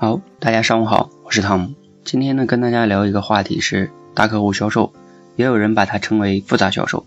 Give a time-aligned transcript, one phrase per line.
[0.00, 1.74] 好，大家上午好，我是汤姆。
[2.04, 4.92] 今天呢，跟大家聊一个话题是大客户销售，
[5.34, 7.04] 也有人把它称为复杂销售。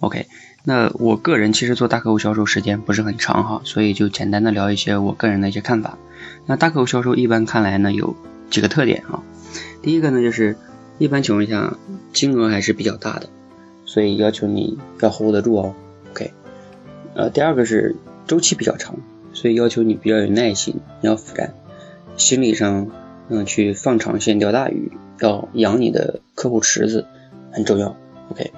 [0.00, 0.28] OK，
[0.64, 5.98] 那我个人其实做大客户销售时间不是很长哈，所以就简单的聊一些我个人的一些看法。
[6.46, 8.16] 那大客户销售一般看来呢有
[8.48, 9.22] 几个特点啊，
[9.82, 10.56] 第一个呢就是
[10.96, 11.76] 一般情况下
[12.14, 13.28] 金额还是比较大的，
[13.84, 15.74] 所以要求你要 hold 得住哦。
[16.12, 16.32] OK，
[17.12, 17.94] 呃，第二个是
[18.26, 18.96] 周期比较长，
[19.34, 21.52] 所以要求你比较有耐心，你要复战。
[22.16, 22.90] 心理上，
[23.28, 27.06] 嗯，去放长线钓大鱼，要养你的客户池子
[27.50, 27.96] 很重要。
[28.30, 28.52] OK，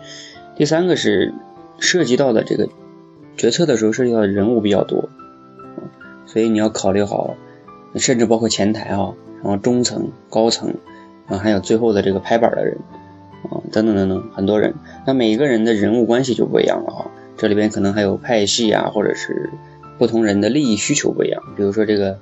[0.57, 1.33] 第三个是
[1.79, 2.69] 涉及到的这个
[3.37, 5.09] 决策的时候，涉及到的人物比较多，
[6.27, 7.37] 所以你要考虑好，
[7.97, 10.75] 甚至包括前台啊，然后中层、高层
[11.27, 12.77] 啊，还有最后的这个拍板的人
[13.51, 14.75] 啊，等等等等，很多人。
[15.07, 19.51] 那每一个人的人物关系就不一样了哈，这里边可能还有派系啊，或者是
[19.99, 22.19] 不同人的利益需求不一样，比如说这个。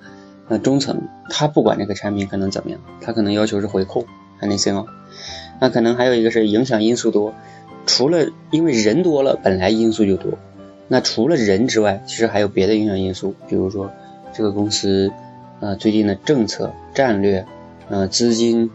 [0.53, 4.05] 那中层他不管这个产品可能怎么样，他可能要求是回扣
[4.43, 4.85] ，anything 啊。
[5.63, 7.33] 那可能还有一个是影响因素多，
[7.87, 10.33] 除了因为人多了，本来因素就多。
[10.89, 13.91] 那除了人之外，其实还有别的影响因素，比如说
[14.35, 15.11] 这个公司
[15.61, 17.47] 呃最近的政策、战略、
[17.89, 18.71] 呃资金，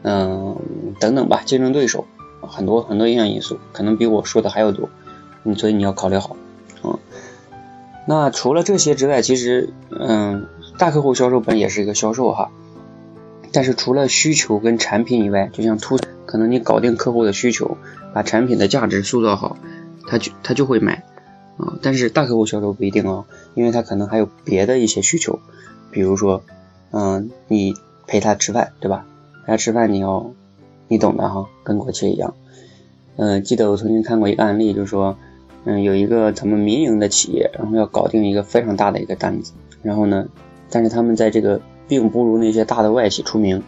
[0.00, 0.56] 嗯
[1.00, 2.06] 等等吧，竞争对手，
[2.40, 4.88] 很多很多影响因素，可能比我说的还要多。
[5.44, 6.34] 嗯，所以你要考虑好
[6.80, 6.96] 啊。
[8.06, 10.46] 那除了这些之外，其实嗯。
[10.80, 12.50] 大客户销售本也是一个销售哈，
[13.52, 17.76] 但是除了需求跟产品以外，就像突，可能你搞定客户的需求，
[18.14, 19.58] 把产品的价值塑造好，
[20.06, 21.04] 他就他就会买
[21.58, 21.76] 啊。
[21.82, 25.38] 但是大客户销售不一定哦，因为他可能还有别的一些需求，
[25.90, 26.42] 比如说，
[26.92, 27.74] 嗯，你
[28.06, 29.04] 陪他吃饭，对吧？
[29.46, 30.32] 他吃饭你要，
[30.88, 32.32] 你懂的哈，跟国企一样。
[33.16, 35.18] 嗯，记得我曾经看过一个案例，就是说，
[35.66, 40.26] 嗯，有一个咱们民营的企业，然后要搞定一个非常大的一个单子，然后呢。
[40.70, 43.62] 但是他们在这个并不如那些大的外企出名，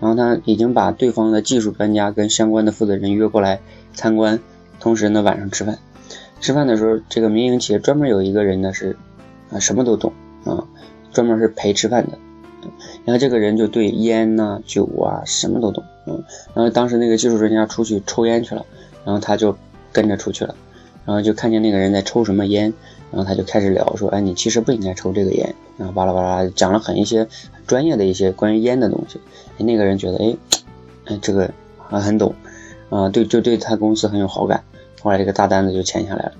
[0.00, 3.60] 然后他已经把对方的技术专家跟相关的负责人约过来
[3.92, 4.40] 参观，
[4.80, 5.78] 同时呢晚上吃饭，
[6.40, 8.96] 吃饭的时候这个民营企业专门有一个人呢是
[9.50, 10.12] 啊什么都懂
[10.44, 10.64] 啊，
[11.12, 12.18] 专门是陪吃饭的，
[13.04, 16.24] 然后这个人就对烟呐酒啊什么都懂，嗯，
[16.54, 18.64] 然后当时那个技术专家出去抽烟去了，
[19.04, 19.56] 然后他就
[19.92, 20.54] 跟着出去了，
[21.06, 22.74] 然后就看见那个人在抽什么烟。
[23.12, 27.28] 然后他就开始聊说，哎，你其实不应该抽这个烟，然后巴拉巴拉讲了很一些
[27.64, 29.20] 专业的一些关于烟的东西。
[29.58, 30.36] 哎，那个人觉得，哎，
[31.04, 31.48] 哎，这个
[31.88, 32.34] 还很懂，
[32.90, 34.64] 啊，对，就对他公司很有好感。
[35.00, 36.32] 后来这个大单子就签下来了。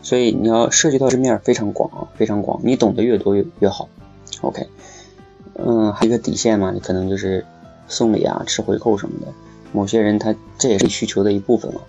[0.00, 3.88] 所以你要涉及到这面非常广啊，非常广，你懂得越多越越好。
[4.42, 4.68] OK，
[5.54, 7.44] 嗯，还有一个底线嘛，你可能就是
[7.88, 9.26] 送礼啊、吃回扣什么的。
[9.72, 11.80] 某些人他这也是需求的一部分啊，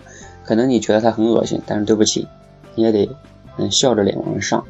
[0.44, 2.28] 可能你觉得他很恶心，但是对不起，
[2.74, 3.08] 你也得。
[3.56, 4.64] 嗯，笑着脸往上，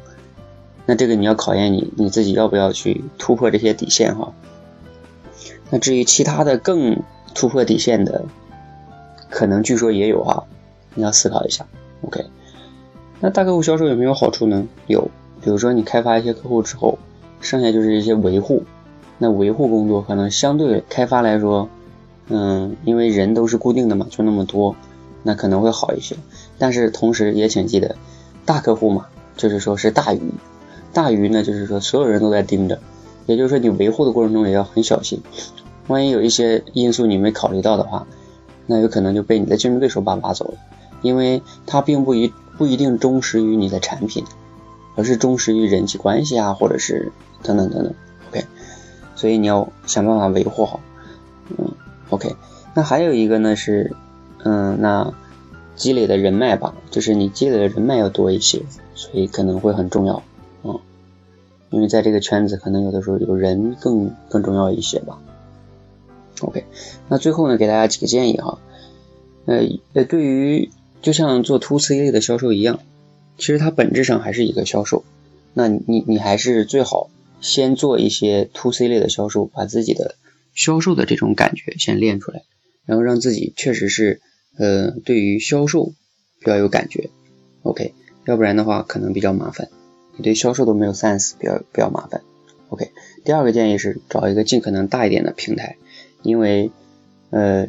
[0.85, 4.31] 那这个你要考验你你自己要不要去突破这些底线哈。
[5.71, 7.01] 那至于其他的更
[7.33, 8.25] 突破底线的，
[9.31, 10.43] 可能据说也有哈，
[10.93, 11.65] 你要思考一下。
[12.01, 12.25] OK，
[13.19, 14.67] 那大客户销售有没有好处呢？
[14.85, 15.09] 有，
[15.41, 16.99] 比如说你开发一些客户之后，
[17.41, 18.65] 剩下就是一些维护，
[19.17, 21.67] 那维护工作可能相对开发来说，
[22.27, 24.75] 嗯，因为人都是固定的嘛，就那么多，
[25.25, 26.15] 那可能会好一些。
[26.57, 27.97] 但是同时也请记得。
[28.45, 30.21] 大客户嘛，就是说是大鱼，
[30.93, 32.79] 大鱼呢，就是说所有人都在盯着，
[33.25, 35.19] 也就是说你维护的过程中也要很小心，
[35.87, 38.05] 万一有一些因素你没考虑到的话，
[38.67, 40.57] 那有可能就被你的竞争对手把挖走了，
[41.01, 44.23] 因为他并不一不一定忠实于你的产品，
[44.95, 47.11] 而是忠实于人际关系啊，或者是
[47.41, 47.95] 等等等等
[48.29, 48.45] ，OK，
[49.15, 50.79] 所以你要想办法维护好，
[51.57, 51.71] 嗯
[52.11, 52.35] ，OK，
[52.75, 53.95] 那还有一个呢是，
[54.45, 55.13] 嗯，那。
[55.77, 58.61] 积累的人脉吧，就是你积累的人脉要多一些，
[58.93, 60.23] 所以可能会很重要，
[60.63, 60.79] 嗯，
[61.69, 65.19] 因为在这个圈子，可能有的时候有人更更重要一些吧。
[66.39, 66.63] OK，
[67.09, 68.57] 那最后呢，给大家几个建议哈，
[69.47, 70.69] 呃呃，对于
[71.01, 72.79] 就像做 To C 类的销售一样，
[73.37, 75.03] 其实它本质上还是一个销售，
[75.53, 77.09] 那你你还是最好
[77.41, 80.15] 先做一些 To C 类的销售，把自己的
[80.53, 82.43] 销售的这种感觉先练出来，
[82.85, 84.21] 然后让自己确实是。
[84.57, 85.93] 呃，对于销售
[86.39, 87.09] 比较有感觉
[87.63, 87.93] ，OK，
[88.25, 89.67] 要不然的话可能比较麻烦。
[90.15, 92.21] 你对销售都没有 sense，比较比较麻烦
[92.69, 92.91] ，OK。
[93.25, 95.75] 第二个建议是找一个尽可能大一点的平台，
[96.21, 96.71] 因为
[97.31, 97.67] 呃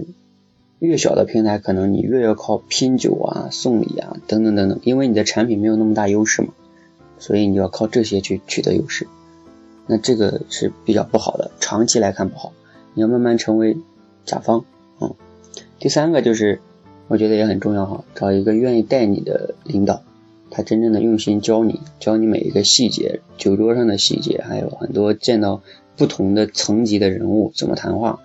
[0.79, 6.53] 越小的平台可能你越要靠拼酒啊、送礼啊等等等等，因为你的产品没有那么大优势嘛，
[7.19, 9.09] 所以你要靠这些去取得优势。
[9.88, 12.53] 那这个是比较不好的，长期来看不好，
[12.94, 13.77] 你要慢慢成为
[14.25, 14.65] 甲方，
[15.00, 15.17] 嗯。
[15.81, 16.61] 第三个就是。
[17.08, 20.03] 我觉得也很重要哈，找一个愿意带你的领导，
[20.50, 25.62] 他真正的用心教你，教你每一个细节，酒桌上的细节，还有很多见到
[25.97, 28.20] 不同的层级的人物怎么谈话。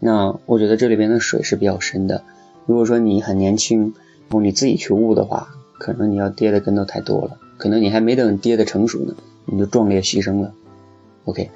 [0.00, 2.22] 那我觉得这里边的水是比较深的。
[2.66, 5.48] 如果说你很年轻，然后你自己去悟的话，
[5.78, 10.52] 可能你要跌的跟头太多了，可能你还没等跌的成熟呢，你就壮烈牺牲了。
[11.24, 11.50] OK，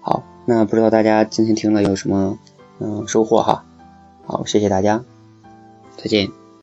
[0.00, 2.38] 好，那不知道大家今天听了有什么
[2.80, 3.64] 嗯收获哈？
[4.24, 5.04] 好，谢谢大家，
[5.96, 6.41] 再见。